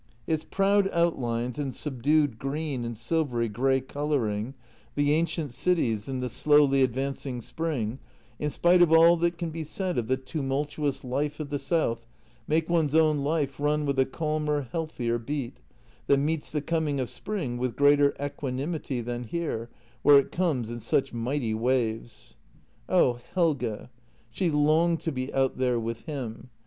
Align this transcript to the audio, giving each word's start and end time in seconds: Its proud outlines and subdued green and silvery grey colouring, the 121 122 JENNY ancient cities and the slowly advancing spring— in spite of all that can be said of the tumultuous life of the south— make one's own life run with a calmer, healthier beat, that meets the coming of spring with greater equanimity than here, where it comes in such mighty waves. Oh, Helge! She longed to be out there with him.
Its 0.25 0.43
proud 0.43 0.89
outlines 0.91 1.59
and 1.59 1.75
subdued 1.75 2.39
green 2.39 2.83
and 2.83 2.97
silvery 2.97 3.47
grey 3.47 3.79
colouring, 3.79 4.55
the 4.95 5.11
121 5.13 5.49
122 5.51 5.51
JENNY 5.51 5.51
ancient 5.51 5.51
cities 5.53 6.09
and 6.09 6.23
the 6.23 6.27
slowly 6.27 6.81
advancing 6.81 7.39
spring— 7.39 7.99
in 8.43 8.49
spite 8.49 8.81
of 8.81 8.91
all 8.91 9.15
that 9.15 9.37
can 9.37 9.51
be 9.51 9.63
said 9.63 9.99
of 9.99 10.07
the 10.07 10.17
tumultuous 10.17 11.03
life 11.03 11.39
of 11.39 11.51
the 11.51 11.59
south— 11.59 12.07
make 12.47 12.67
one's 12.67 12.95
own 12.95 13.19
life 13.19 13.59
run 13.59 13.85
with 13.85 13.99
a 13.99 14.05
calmer, 14.07 14.67
healthier 14.71 15.19
beat, 15.19 15.57
that 16.07 16.17
meets 16.17 16.51
the 16.51 16.63
coming 16.63 16.99
of 16.99 17.07
spring 17.07 17.59
with 17.59 17.75
greater 17.75 18.15
equanimity 18.19 19.01
than 19.01 19.21
here, 19.25 19.69
where 20.01 20.17
it 20.17 20.31
comes 20.31 20.71
in 20.71 20.79
such 20.79 21.13
mighty 21.13 21.53
waves. 21.53 22.35
Oh, 22.89 23.19
Helge! 23.35 23.87
She 24.31 24.49
longed 24.49 24.99
to 25.01 25.11
be 25.11 25.31
out 25.31 25.59
there 25.59 25.79
with 25.79 26.01
him. 26.07 26.49